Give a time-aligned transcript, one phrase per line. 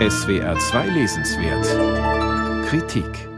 [0.00, 1.64] SWR 2 Lesenswert
[2.66, 3.28] Kritik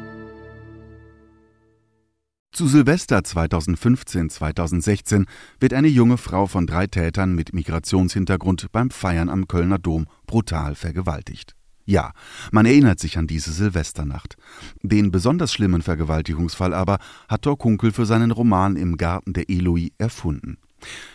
[2.51, 5.27] Zu Silvester 2015-2016
[5.61, 10.77] wird eine junge Frau von drei Tätern mit Migrationshintergrund beim Feiern am Kölner Dom brutal
[10.77, 11.55] vergewaltigt.
[11.85, 12.13] Ja,
[12.53, 14.39] man erinnert sich an diese Silvesternacht.
[14.83, 16.97] Den besonders schlimmen Vergewaltigungsfall aber
[17.29, 20.57] hat Thor Kunkel für seinen Roman Im Garten der Eloy erfunden.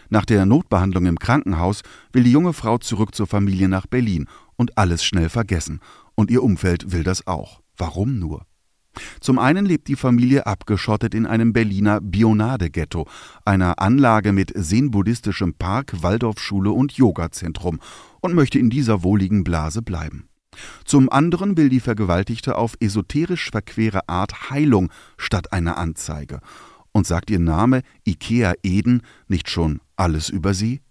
[0.09, 1.81] Nach der Notbehandlung im Krankenhaus
[2.11, 4.27] will die junge Frau zurück zur Familie nach Berlin
[4.61, 5.79] und alles schnell vergessen.
[6.13, 7.61] Und ihr Umfeld will das auch.
[7.77, 8.45] Warum nur?
[9.19, 13.07] Zum einen lebt die Familie abgeschottet in einem Berliner Bionade-Ghetto,
[13.43, 17.79] einer Anlage mit zen-buddhistischem Park, Waldorfschule und Yogazentrum
[18.19, 20.27] und möchte in dieser wohligen Blase bleiben.
[20.85, 26.39] Zum anderen will die Vergewaltigte auf esoterisch verquere Art Heilung statt einer Anzeige.
[26.91, 30.81] Und sagt ihr Name Ikea Eden nicht schon alles über sie?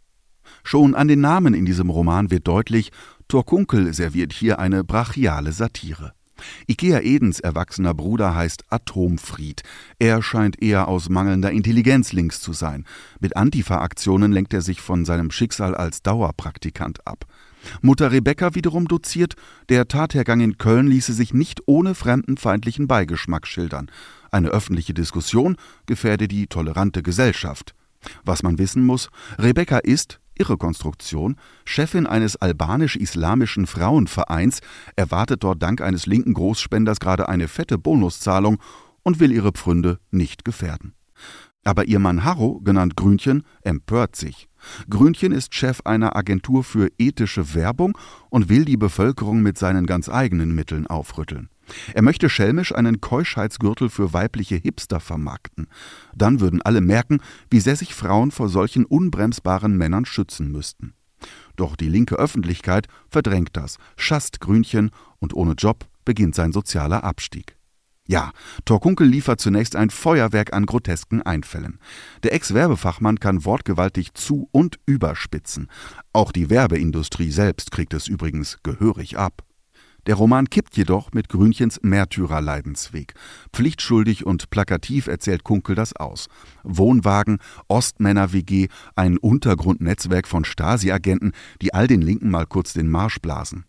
[0.64, 2.90] Schon an den Namen in diesem Roman wird deutlich,
[3.30, 6.14] Torkunkel serviert hier eine brachiale Satire.
[6.66, 9.62] Ikea Edens erwachsener Bruder heißt Atomfried.
[10.00, 12.84] Er scheint eher aus mangelnder Intelligenz links zu sein.
[13.20, 17.24] Mit Antifa-Aktionen lenkt er sich von seinem Schicksal als Dauerpraktikant ab.
[17.82, 19.36] Mutter Rebecca wiederum doziert,
[19.68, 23.92] der Tathergang in Köln ließe sich nicht ohne fremdenfeindlichen Beigeschmack schildern.
[24.32, 27.76] Eine öffentliche Diskussion gefährde die tolerante Gesellschaft.
[28.24, 29.08] Was man wissen muss,
[29.38, 34.60] Rebecca ist, ihre Konstruktion, Chefin eines albanisch-islamischen Frauenvereins,
[34.96, 38.58] erwartet dort dank eines linken Großspenders gerade eine fette Bonuszahlung
[39.02, 40.94] und will ihre Pfründe nicht gefährden.
[41.62, 44.48] Aber ihr Mann Harro, genannt Grünchen, empört sich.
[44.88, 47.96] Grünchen ist Chef einer Agentur für ethische Werbung
[48.30, 51.50] und will die Bevölkerung mit seinen ganz eigenen Mitteln aufrütteln.
[51.94, 55.68] Er möchte schelmisch einen Keuschheitsgürtel für weibliche Hipster vermarkten.
[56.14, 60.94] Dann würden alle merken, wie sehr sich Frauen vor solchen unbremsbaren Männern schützen müssten.
[61.56, 67.56] Doch die linke Öffentlichkeit verdrängt das, schasst Grünchen und ohne Job beginnt sein sozialer Abstieg.
[68.10, 68.32] Ja,
[68.64, 71.78] Torkunkel liefert zunächst ein Feuerwerk an grotesken Einfällen.
[72.24, 75.68] Der Ex-Werbefachmann kann wortgewaltig zu- und überspitzen.
[76.12, 79.44] Auch die Werbeindustrie selbst kriegt es übrigens gehörig ab.
[80.06, 83.14] Der Roman kippt jedoch mit Grünchens Märtyrerleidensweg.
[83.52, 86.28] Pflichtschuldig und plakativ erzählt Kunkel das aus.
[86.62, 87.38] Wohnwagen,
[87.68, 93.64] Ostmänner-WG, ein Untergrundnetzwerk von Stasi-Agenten, die all den Linken mal kurz den Marsch blasen.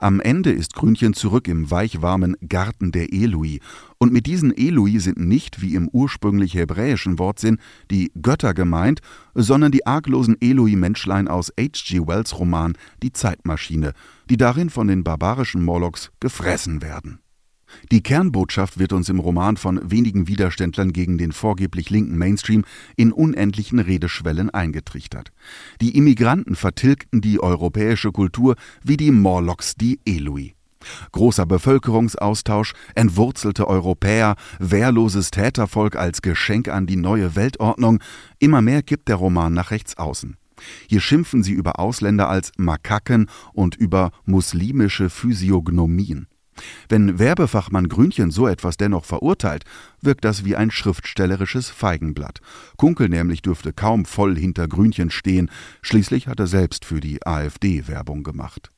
[0.00, 3.58] Am Ende ist Grünchen zurück im weichwarmen Garten der Eloi.
[3.98, 7.58] Und mit diesen Eloi sind nicht, wie im ursprünglich hebräischen Wortsinn,
[7.90, 9.00] die Götter gemeint,
[9.34, 12.06] sondern die arglosen Eloi-Menschlein aus H.G.
[12.06, 13.92] Wells Roman Die Zeitmaschine,
[14.30, 17.18] die darin von den barbarischen Morlocks gefressen werden.
[17.90, 22.64] Die Kernbotschaft wird uns im Roman von wenigen Widerständlern gegen den vorgeblich linken Mainstream
[22.96, 25.32] in unendlichen Redeschwellen eingetrichtert.
[25.80, 30.52] Die Immigranten vertilgten die europäische Kultur wie die Morlocks die Eloi.
[31.12, 38.00] Großer Bevölkerungsaustausch, entwurzelte Europäer, wehrloses Tätervolk als Geschenk an die neue Weltordnung,
[38.38, 40.36] immer mehr kippt der Roman nach rechts außen.
[40.88, 46.26] Hier schimpfen sie über Ausländer als Makaken und über muslimische Physiognomien.
[46.88, 49.64] Wenn Werbefachmann Grünchen so etwas dennoch verurteilt,
[50.00, 52.40] wirkt das wie ein schriftstellerisches Feigenblatt.
[52.76, 55.50] Kunkel nämlich dürfte kaum voll hinter Grünchen stehen,
[55.82, 58.70] schließlich hat er selbst für die AfD Werbung gemacht.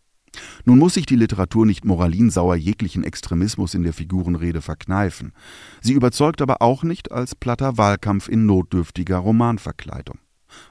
[0.64, 5.32] Nun muss sich die Literatur nicht moralinsauer jeglichen Extremismus in der Figurenrede verkneifen.
[5.80, 10.18] Sie überzeugt aber auch nicht als platter Wahlkampf in notdürftiger Romanverkleidung.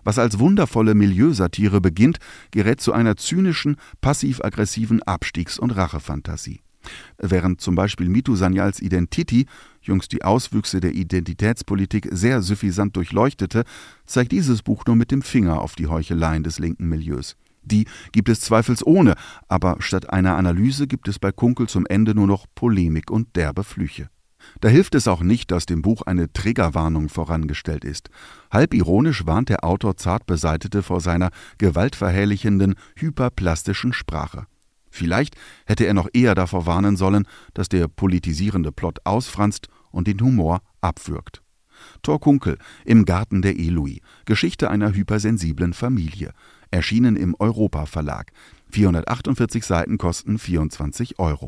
[0.04, 2.20] Was als wundervolle Milieusatire beginnt,
[2.52, 6.62] gerät zu einer zynischen, passiv-aggressiven Abstiegs- und Rachefantasie.
[7.18, 9.46] Während zum Beispiel Mitu Sanyals Identity
[9.82, 13.64] jüngst die Auswüchse der Identitätspolitik sehr suffisant durchleuchtete,
[14.06, 17.36] zeigt dieses Buch nur mit dem Finger auf die Heucheleien des linken Milieus.
[17.62, 19.16] Die gibt es zweifelsohne,
[19.48, 23.64] aber statt einer Analyse gibt es bei Kunkel zum Ende nur noch Polemik und derbe
[23.64, 24.10] Flüche.
[24.62, 28.10] Da hilft es auch nicht, dass dem Buch eine Triggerwarnung vorangestellt ist.
[28.50, 34.48] Halb ironisch warnt der Autor zart beseitete vor seiner gewaltverherrlichenden, hyperplastischen Sprache.
[34.90, 40.20] Vielleicht hätte er noch eher davor warnen sollen, dass der politisierende Plot ausfranst und den
[40.22, 41.42] Humor abwürgt.
[42.02, 44.00] Thor Kunkel im Garten der Eloi.
[44.26, 46.34] Geschichte einer hypersensiblen Familie.
[46.72, 48.32] Erschienen im Europa Verlag.
[48.72, 51.48] 448 Seiten kosten 24 Euro.